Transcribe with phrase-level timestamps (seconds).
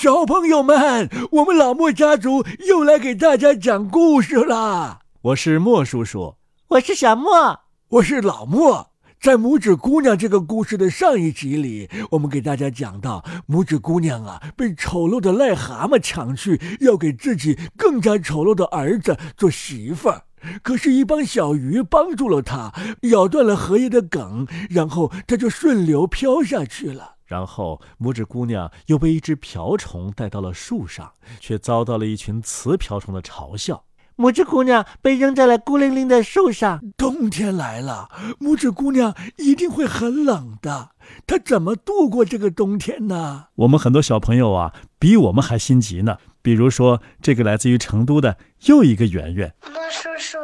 [0.00, 5.00] 小朋友们，我们老莫家族又来给大家讲故事啦！
[5.20, 6.36] 我是莫叔叔，
[6.68, 8.92] 我是小莫，我是老莫。
[9.20, 20.22] 在拇指姑娘这个故事的上一集里，我们给大家讲到，拇指姑娘啊被丑陋的癞蛤蟆抢去，要给自己更加丑陋的儿子做媳妇儿。
[20.62, 22.72] 可是，一帮小鱼帮助了她，
[23.10, 27.16] 咬断了荷叶的梗，然后她就顺流飘下去了。
[27.30, 33.84] 然后，拇指姑娘又被一只瓢虫带到了树上，却遭到了一群雌瓢虫的嘲笑。
[34.16, 36.80] 拇指姑娘被扔在了孤零零的树上。
[36.96, 38.08] 冬天来了，
[38.40, 40.90] 拇指姑娘一定会很冷的。
[41.24, 43.46] 她怎么度过这个冬天呢？
[43.54, 46.18] 我们很多小朋友啊，比我们还心急呢。
[46.42, 49.54] 比如说，这个来自于成都的又一个圆圆。
[49.72, 50.36] 莫叔叔，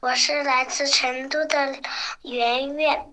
[0.00, 1.56] 我是来自成都的
[2.22, 3.04] 圆圆。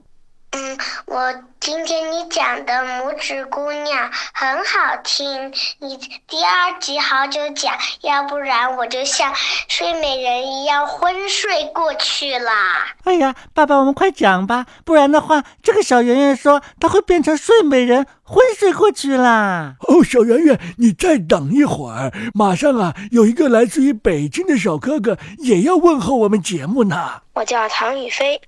[0.52, 5.95] 嗯，我听听你讲的拇指姑娘很好听，你
[6.27, 9.31] 第二集好久讲，要不然我就像
[9.67, 12.88] 睡美人一样昏睡过去啦。
[13.03, 19.75] 哎呀，爸爸，我们快讲吧，不然的话，这个小圆圆说她会变成睡美人，昏睡过去啦。
[19.81, 27.22] 哦，小圆圆，你再等一会儿，马上啊，有一个来自于北京的小哥哥也要问候我们节目呢。
[27.36, 28.41] 我叫唐雨飞。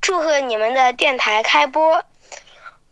[0.00, 2.02] 祝贺你们的电台开播！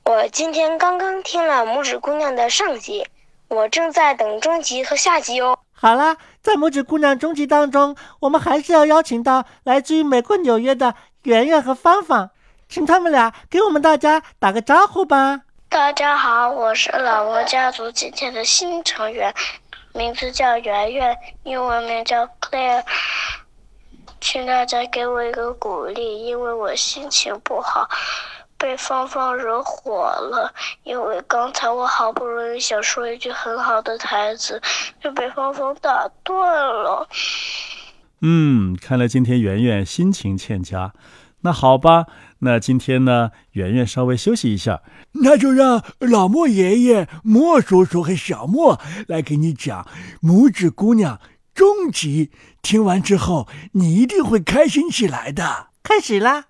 [0.05, 3.07] 我今天刚刚听了拇指姑娘的上集，
[3.49, 5.59] 我正在等中集和下集哦。
[5.73, 12.31] 好啦，在拇指姑娘中集当中，我们还是要邀请到来自于美国纽约的圆圆和芳芳，
[12.69, 15.41] 请他们俩给我们大家打个招呼吧。
[15.69, 19.35] 大家好，我是老挝家族今天的新成员，
[19.93, 22.83] 名字叫圆圆，英文名叫 Claire。
[24.21, 27.89] 请大家给我一个鼓励，因为我心情不好，
[28.59, 30.53] 被芳芳惹火了。
[30.83, 34.61] 因为刚才我好不容易想说一句很好的台词，
[35.01, 37.07] 就被芳芳打断了。
[38.21, 40.93] 嗯，看来今天圆圆心情欠佳。
[41.43, 42.07] 那好吧，
[42.41, 44.83] 那今天呢，圆圆稍微休息一下，
[45.23, 49.87] 那就让老莫爷爷、莫叔叔和小莫来给你讲
[50.23, 51.21] 拇指姑娘。
[51.57, 52.31] 终极
[52.61, 55.71] 听完之后，你一定会开心起来的。
[55.83, 56.49] 开始啦！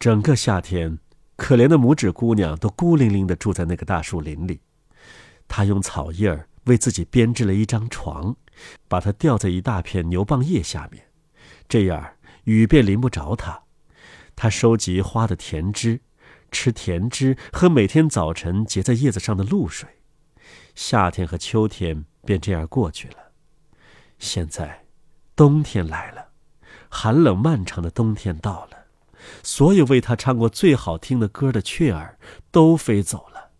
[0.00, 0.98] 整个夏天，
[1.36, 4.60] 可怜的拇指姑娘都孤零零的住在那个大树林里。
[5.46, 8.34] 她用草叶儿为自己编织了一张床，
[8.88, 11.04] 把它吊在一大片牛蒡叶下面，
[11.68, 12.14] 这样
[12.44, 13.64] 雨便淋不着她。
[14.34, 16.00] 她收集花的甜汁，
[16.50, 19.86] 吃甜汁，和每天早晨结在叶子上的露水。
[20.74, 23.27] 夏天和秋天便这样过去了。
[24.18, 24.86] 现在，
[25.36, 26.28] 冬天来了，
[26.88, 28.86] 寒冷漫长的冬天到了，
[29.42, 32.18] 所有为他唱过最好听的歌的雀儿
[32.50, 33.50] 都飞走了，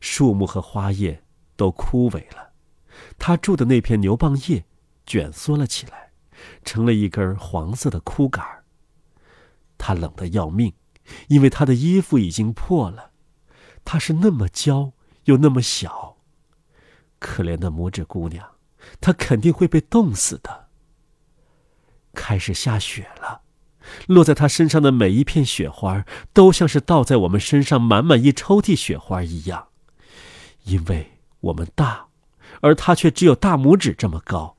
[0.00, 1.22] 树木和花叶
[1.56, 2.52] 都枯萎了，
[3.18, 4.64] 他住的那片牛蒡叶
[5.06, 6.12] 卷缩了起来，
[6.64, 8.64] 成了一根黄色的枯杆儿。
[9.78, 10.74] 他冷得要命，
[11.28, 13.12] 因为他的衣服已经破了，
[13.84, 14.92] 他是那么娇
[15.24, 16.18] 又那么小，
[17.18, 18.57] 可怜的拇指姑娘。
[19.00, 20.68] 他肯定会被冻死的。
[22.14, 23.42] 开始下雪了，
[24.06, 29.68] 落在他身上的每一片雪花，都像是倒在我们身上满满一抽屉雪花一样。
[30.64, 32.08] 因为我们大，
[32.60, 34.56] 而他却只有大拇指这么高。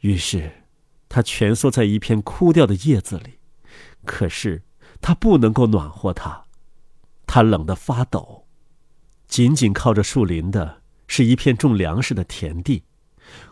[0.00, 0.64] 于是，
[1.08, 3.38] 他蜷缩在一片枯掉的叶子里，
[4.04, 4.62] 可是
[5.00, 6.44] 他不能够暖和他，
[7.26, 8.46] 他冷得发抖。
[9.28, 10.81] 紧紧靠着树林的
[11.12, 12.84] 是一片种粮食的田地。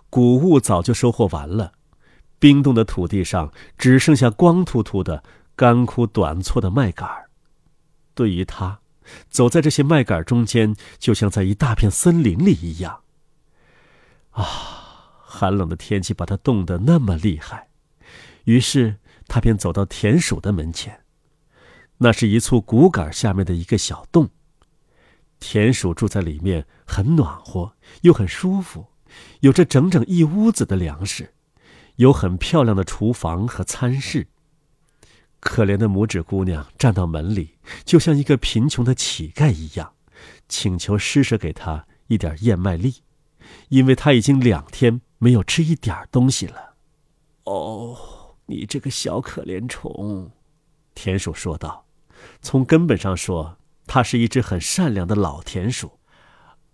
[0.08, 1.74] 谷物早就收获完了，
[2.38, 5.22] 冰冻的土地上只剩下光秃秃的、
[5.54, 7.28] 干枯短促的麦秆儿。
[8.14, 8.80] 对于他，
[9.28, 13.02] 走在这些麦秆中间，就像在一大片森林里一样。
[14.30, 14.46] 啊，
[15.22, 17.68] 寒冷的天气把他冻得那么厉害，
[18.44, 18.96] 于是
[19.28, 20.98] 他便走到田鼠的门前。
[21.98, 24.30] 那是一簇谷杆下面的一个小洞，
[25.40, 28.86] 田鼠住在里面，很暖和，又很舒服。
[29.40, 31.32] 有着整整一屋子的粮食，
[31.96, 34.28] 有很漂亮的厨房和餐室。
[35.40, 39.94] 可怜的拇指姑娘站到门里，就像一个贫穷的乞丐一样，
[40.48, 42.96] 请求施舍给她一点燕麦粒，
[43.70, 46.74] 因为她已经两天没有吃一点东西了。
[47.44, 50.30] 哦，你这个小可怜虫，
[50.94, 51.86] 田鼠说道。
[52.42, 53.56] 从根本上说，
[53.90, 55.98] 它是一只很善良的老田鼠。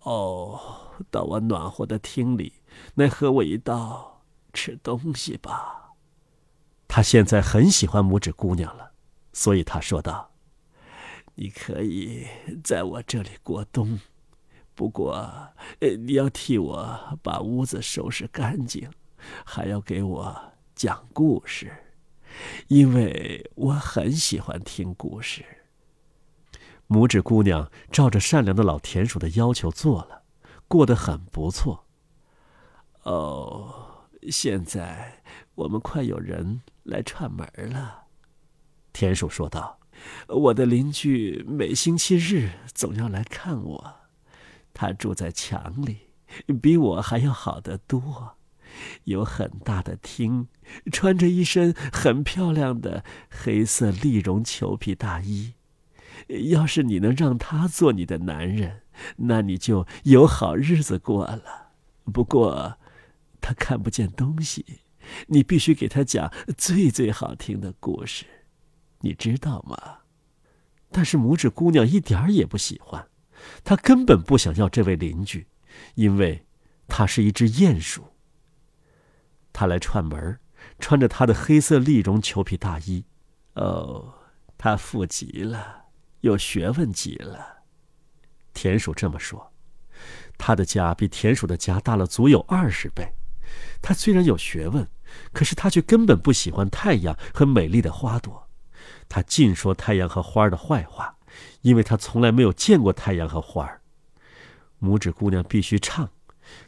[0.00, 0.82] 哦。
[1.10, 2.54] 到我暖和的厅里，
[2.94, 4.22] 来和我一道
[4.54, 5.92] 吃东西吧。
[6.88, 8.92] 他现在很喜欢拇指姑娘了，
[9.34, 10.30] 所以他说道
[11.36, 12.26] ：“你可以
[12.64, 14.00] 在我这里过冬，
[14.74, 15.12] 不过，
[15.80, 18.90] 呃，你要替我把屋子收拾干净，
[19.44, 20.34] 还要给我
[20.74, 21.70] 讲故事，
[22.68, 25.44] 因为我很喜欢听故事。”
[26.88, 30.22] 拇指姑娘照着善良的老田鼠的要求做了，
[30.68, 31.84] 过得很不错。
[33.02, 35.22] 哦，现在
[35.54, 38.04] 我们快有人来串门了，
[38.92, 39.78] 田鼠说道
[40.28, 43.94] ：“我的邻居每星期日总要来看我，
[44.72, 46.10] 他住在墙里，
[46.60, 48.36] 比我还要好得多，
[49.04, 50.46] 有很大的厅，
[50.92, 55.54] 穿着一身很漂亮的黑色丽绒裘皮大衣。”
[56.50, 58.82] 要是你能让他做你的男人，
[59.16, 61.72] 那你就有好日子过了。
[62.12, 62.78] 不过，
[63.40, 64.64] 他看不见东西，
[65.28, 68.24] 你必须给他讲最最好听的故事，
[69.00, 69.98] 你知道吗？
[70.90, 73.08] 但是拇指姑娘一点儿也不喜欢，
[73.64, 75.46] 她根本不想要这位邻居，
[75.94, 76.46] 因为
[76.88, 78.04] 他是一只鼹鼠。
[79.52, 80.38] 他来串门，
[80.78, 83.04] 穿着他的黑色丽绒裘皮大衣。
[83.54, 84.14] 哦，
[84.56, 85.85] 他富极了。
[86.20, 87.58] 有学问极了，
[88.52, 89.52] 田鼠这么说。
[90.38, 93.14] 他的家比田鼠的家大了足有二十倍。
[93.80, 94.86] 他虽然有学问，
[95.32, 98.48] 可是他却根本不喜欢太阳和美丽的花朵。
[99.08, 101.16] 他尽说太阳和花的坏话，
[101.62, 103.80] 因为他从来没有见过太阳和花儿。
[104.80, 106.10] 拇指姑娘必须唱，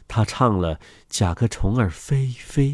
[0.07, 2.67] 她唱了《甲壳虫儿飞飞》，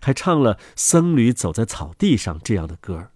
[0.00, 3.10] 还唱了《僧侣走在草地上》这样的歌。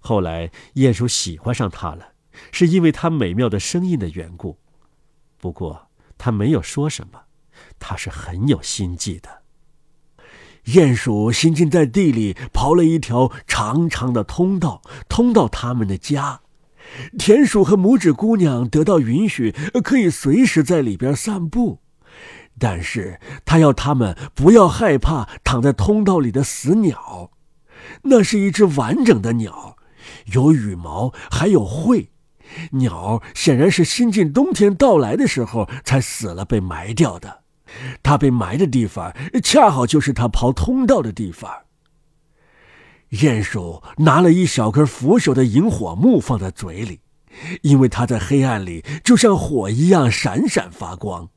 [0.00, 2.11] 后来鼹鼠喜欢上她了。
[2.50, 4.58] 是因为他美妙的声音的缘故，
[5.38, 7.20] 不过他没有说什么，
[7.78, 9.42] 他是很有心计的。
[10.66, 16.40] 鼹鼠行进在地里，刨了一条长长的通道，通到他们的家。
[17.18, 19.52] 田鼠和拇指姑娘得到允许，
[19.82, 21.80] 可以随时在里边散步，
[22.58, 27.30] 但是他要他们不要害怕躺在通道里的死鸟。
[28.02, 29.76] 那是一只完整的鸟，
[30.26, 32.10] 有羽毛，还有喙。
[32.72, 37.42] 鸟显然是新近冬天到来的时候才死了，被埋掉的。
[38.02, 41.50] 它被埋的地方恰好就是它刨通道的地方。
[43.10, 47.00] 鼹鼠拿了一小根腐朽的萤火木放在嘴里，
[47.60, 51.28] 因为它在黑暗里就像火一样闪闪发光。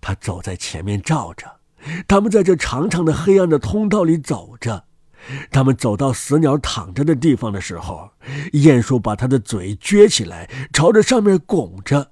[0.00, 1.60] 它走在前面照着，
[2.08, 4.87] 他们在这长长的黑暗的通道里走着。
[5.50, 8.10] 他们走到死鸟躺着的地方的时候，
[8.52, 12.10] 鼹鼠把它的嘴撅起来，朝着上面拱着，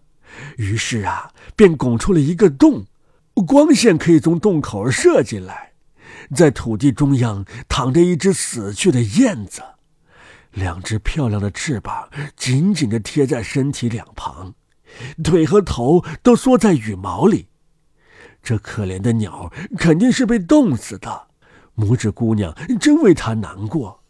[0.56, 2.86] 于是啊，便拱出了一个洞，
[3.46, 5.72] 光线可以从洞口射进来。
[6.34, 9.62] 在土地中央躺着一只死去的燕子，
[10.52, 14.54] 两只漂亮的翅膀紧紧地贴在身体两旁，
[15.22, 17.46] 腿和头都缩在羽毛里。
[18.42, 21.28] 这可怜的鸟肯定是被冻死的。
[21.76, 24.02] 拇指姑娘真为他难过，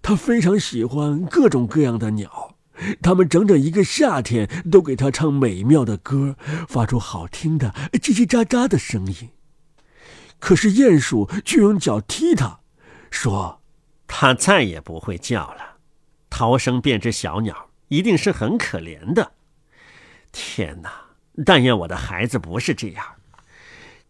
[0.00, 2.56] 她非常喜欢各种各样的鸟，
[3.02, 6.36] 它们整整一个夏天都给她唱美妙的歌，
[6.66, 9.28] 发出好听的叽叽喳喳的声音。
[10.38, 12.60] 可是鼹鼠却用脚踢它，
[13.10, 13.60] 说
[14.08, 15.76] ：“它再也不会叫了，
[16.30, 19.32] 逃生变只小鸟，一定是很可怜的。
[20.32, 20.90] 天哪！
[21.44, 23.04] 但愿我的孩子不是这样，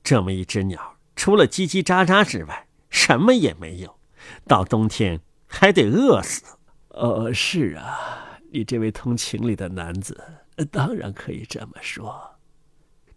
[0.02, 3.98] 这么一只鸟，除了叽叽喳喳之外。”什么也没有，
[4.46, 6.44] 到冬天还得饿死。
[6.90, 10.22] 呃，是啊，你这位通情理的男子
[10.70, 12.36] 当然可以这么说。”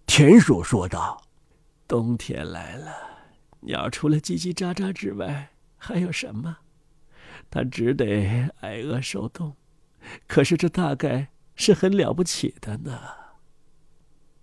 [0.08, 1.22] 田鼠说道
[1.88, 2.96] ，“冬天来了，
[3.60, 6.58] 鸟除了叽叽喳喳之外还有什么？
[7.51, 9.55] 它只得挨饿受冻。
[10.25, 12.98] 可是这大概是很了不起的呢。”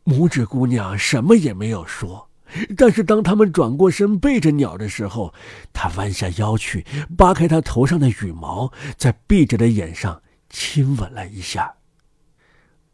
[0.05, 2.29] 拇指姑娘什么也没有说。
[2.77, 5.33] 但是当他们转过身背着鸟的时候，
[5.73, 6.85] 他弯下腰去，
[7.17, 11.77] 扒开他头上的羽毛，在闭着的眼上亲吻了一下。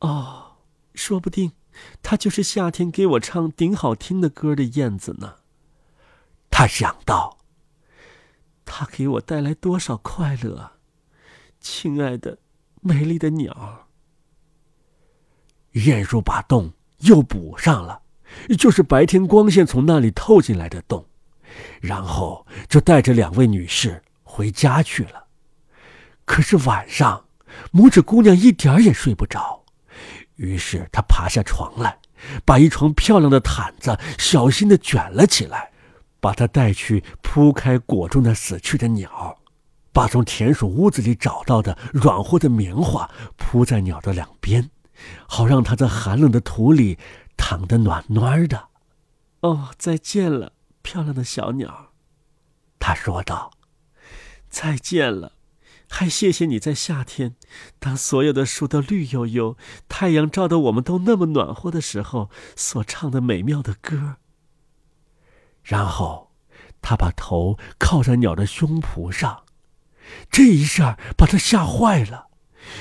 [0.01, 0.59] 哦，
[0.95, 1.53] 说不定，
[2.03, 5.37] 他就是夏天给我唱顶好听的歌的燕子呢。
[6.51, 7.39] 他想到，
[8.65, 10.73] 他给我带来多少快乐，
[11.61, 12.39] 亲爱的，
[12.81, 13.87] 美丽的鸟。
[15.75, 18.03] 鼹鼠把洞又补上了。
[18.57, 21.07] 就是白天光线从那里透进来的洞，
[21.81, 25.27] 然后就带着两位女士回家去了。
[26.25, 27.25] 可是晚上，
[27.73, 29.65] 拇指姑娘一点儿也睡不着，
[30.37, 31.99] 于是她爬下床来，
[32.45, 35.71] 把一床漂亮的毯子小心的卷了起来，
[36.21, 39.39] 把它带去铺开裹住那死去的鸟，
[39.93, 44.71] 把从田鼠屋子里找到的软和的棉花铺在鸟的两边，
[45.27, 46.99] 好让它在寒冷的土里。
[47.39, 48.69] 躺得暖暖的。
[49.41, 50.53] 哦，再见了，
[50.83, 51.93] 漂亮的小鸟，
[52.79, 53.53] 他说道。
[54.51, 55.33] 再见了，
[55.89, 57.37] 还谢谢你在夏天，
[57.79, 59.57] 当所有的树都绿油油，
[59.89, 64.17] 太阳照得我们都那么暖和的时候所唱的美妙的歌。
[65.63, 66.33] 然后，
[66.81, 69.45] 他把头靠在鸟的胸脯上，
[70.31, 72.29] 这一下把他吓坏了，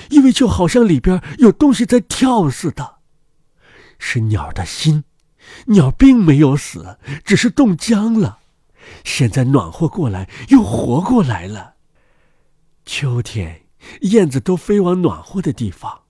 [0.09, 2.96] 因为就好像里边有东西在跳似的，
[3.99, 5.03] 是鸟的心。
[5.67, 8.39] 鸟并没有死，只是冻僵了。
[9.03, 11.75] 现在暖和过来，又活过来了。
[12.85, 13.61] 秋天，
[14.01, 16.01] 燕子都飞往暖和的地方，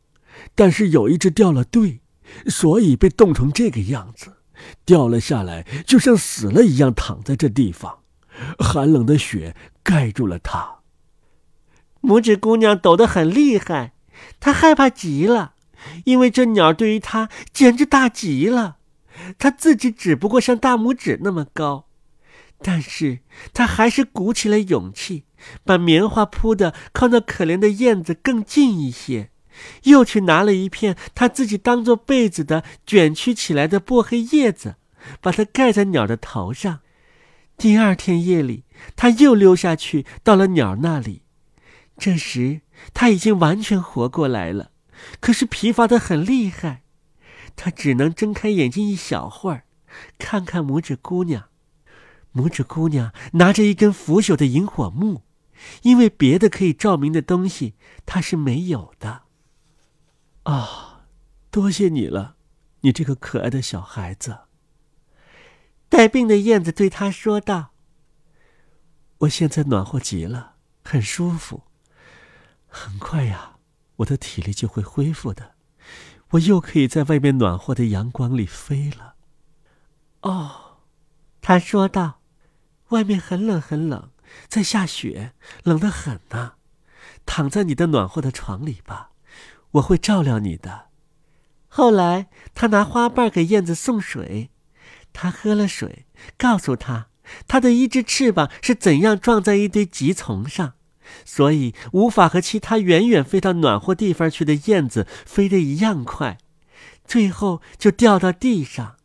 [0.55, 2.01] 但是有一只掉了队，
[2.47, 4.37] 所以被冻成这个样子，
[4.85, 7.99] 掉了下来，就像死了一样，躺在这地方。
[8.59, 10.79] 寒冷的雪盖住了它。
[12.01, 13.93] 拇指姑娘抖得很厉害，
[14.39, 15.55] 她害怕极了，
[16.05, 18.77] 因为这鸟对于他简直大极了。
[19.37, 21.87] 他自己只不过像大拇指那么高。
[22.59, 23.19] 但是
[23.53, 25.25] 他还是鼓起了勇气，
[25.63, 29.29] 把棉花铺的靠那可怜的燕子更近一些，
[29.83, 34.77] 又去拿了一片他自己当做被子的卷曲起来的薄荷叶子，
[35.21, 36.79] 把它盖在鸟的头上。
[37.57, 38.63] 第二天夜里，
[38.95, 41.21] 他又溜下去到了鸟那里，
[41.97, 42.61] 这时
[42.93, 44.71] 他已经完全活过来了，
[45.19, 46.83] 可是疲乏的很厉害，
[47.55, 49.65] 他只能睁开眼睛一小会儿，
[50.17, 51.49] 看看拇指姑娘。
[52.33, 55.23] 拇指姑娘拿着一根腐朽的萤火木，
[55.81, 57.73] 因为别的可以照明的东西
[58.05, 59.23] 她是没有的。
[60.43, 61.07] 啊，
[61.49, 62.35] 多谢你了，
[62.81, 64.39] 你这个可爱的小孩子。
[65.89, 67.71] 带病的燕子对他说道
[69.19, 71.63] ：“我现在暖和极了，很舒服。
[72.67, 73.56] 很快呀，
[73.97, 75.55] 我的体力就会恢复的，
[76.31, 79.15] 我又可以在外面暖和的阳光里飞了。”
[80.21, 80.77] 哦，
[81.41, 82.21] 他说道。
[82.91, 84.11] 外面很冷很冷，
[84.47, 86.53] 在下雪，冷得很呐。
[87.25, 89.09] 躺在你的暖和的床里吧，
[89.71, 90.87] 我会照料你的。
[91.67, 94.51] 后来，他拿花瓣给燕子送水，
[95.11, 96.05] 他喝了水，
[96.37, 97.09] 告诉他，
[97.45, 100.75] 他的一只翅膀是怎样撞在一堆棘丛上，
[101.25, 106.37] 所以无法和其他远远飞到暖和地方去的燕子飞得一样快，
[107.05, 108.95] 最后就掉到地上。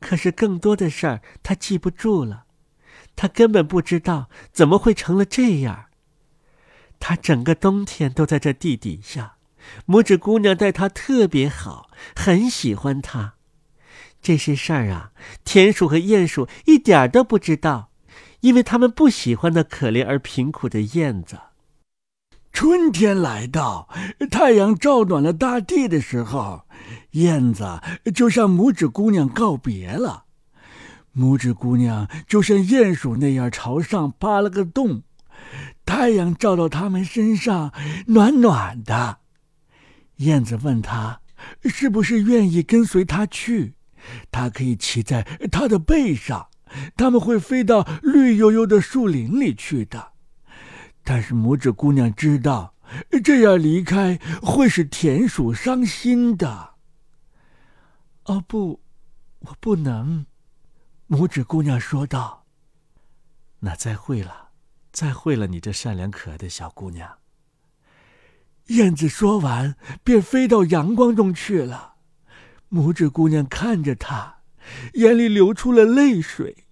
[0.00, 2.44] 可是更多的事儿他记不住了。
[3.16, 5.86] 他根本不知道怎么会成了这样。
[6.98, 9.36] 他整个冬天都在这地底下，
[9.86, 13.34] 拇指姑娘待他特别好，很喜欢他。
[14.20, 15.12] 这些事儿啊，
[15.44, 17.90] 田鼠和鼹鼠一点都不知道，
[18.44, 21.38] 因为他们不喜欢那可怜而贫苦的燕子。
[22.52, 23.88] 春天来到，
[24.30, 26.64] 太阳照暖了大地的时候，
[27.12, 27.80] 燕子
[28.14, 30.24] 就向拇指姑娘告别了。
[31.16, 35.04] 拇指姑娘就像鼹鼠那样朝上扒了个洞，
[35.86, 37.72] 太阳照到他们身上，
[38.08, 39.20] 暖暖的。
[40.16, 41.22] 燕子问他，
[41.64, 43.72] 是不是愿意跟随他去？
[44.30, 46.48] 他可以骑在他的背上，
[46.96, 50.12] 他们会飞到绿油油的树林里去的。
[51.02, 52.74] 但是拇指姑娘知道，
[53.22, 56.74] 这样离开会使田鼠伤心的。
[58.24, 58.80] 哦不，
[59.40, 60.26] 我不能。
[61.08, 62.46] 拇指姑娘说道
[63.60, 64.48] ：“那再会了，
[64.90, 67.18] 再会了，你这善良可爱的小姑娘。”
[68.68, 71.96] 燕子说完，便飞到阳光中去了。
[72.70, 74.38] 拇指姑娘看着它，
[74.94, 76.63] 眼里流出了泪水，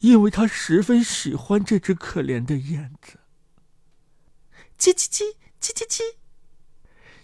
[0.00, 3.18] 因为他十分喜欢这只可怜的燕子。
[4.78, 5.22] 叽叽叽，
[5.60, 6.00] 叽叽叽，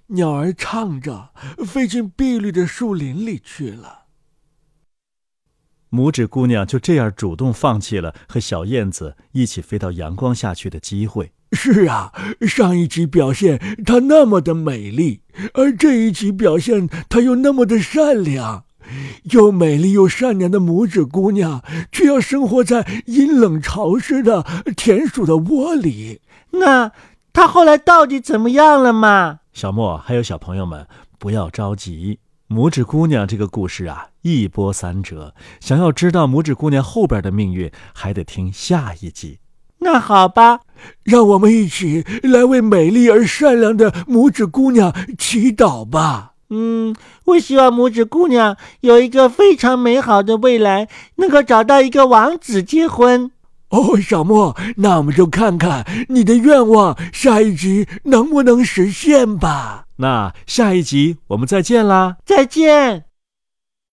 [0.08, 1.32] 鸟儿唱着，
[1.66, 4.04] 飞进碧绿的树林里去了。
[5.90, 11.32] 拇指姑娘就这样主动放弃了和小燕子一起飞到阳光下去的机会。
[11.52, 12.12] 是啊，
[12.46, 15.22] 上一集表现她那么的美丽，
[15.54, 18.65] 而这一集表现她又那么的善良。
[19.24, 24.44] 又美丽又善良的拇指姑娘，却要生活在阴冷潮湿的
[24.76, 26.20] 田鼠的窝里。
[26.50, 26.92] 那
[27.32, 29.40] 她后来到底怎么样了嘛？
[29.52, 30.86] 小莫还有小朋友们，
[31.18, 32.18] 不要着急。
[32.48, 35.34] 拇指姑娘这个故事啊，一波三折。
[35.58, 39.40] 想要知道拇指姑娘后边的命运，还得听下一集。
[39.78, 40.60] 那好吧，
[41.02, 46.34] 让我们一起来为美丽而善良的拇指姑娘祈祷吧。
[46.50, 53.30] 嗯，我希望拇指姑娘有一个非常美好的未来，能够找到一个王子结婚。
[53.70, 59.86] 哦，小莫，那我们就看看你的愿望下一集能不能实现吧。
[59.96, 62.16] 那下一集我们再见啦！
[62.24, 63.15] 再见。